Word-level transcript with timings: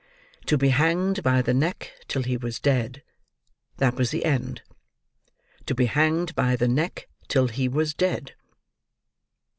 To 0.47 0.57
be 0.57 0.69
hanged 0.69 1.21
by 1.21 1.43
the 1.43 1.53
neck, 1.53 1.91
till 2.07 2.23
he 2.23 2.35
was 2.35 2.57
dead—that 2.59 3.93
was 3.93 4.09
the 4.09 4.25
end. 4.25 4.63
To 5.67 5.75
be 5.75 5.85
hanged 5.85 6.33
by 6.33 6.55
the 6.55 6.67
neck 6.67 7.07
till 7.27 7.49
he 7.49 7.67
was 7.67 7.93
dead. 7.93 8.33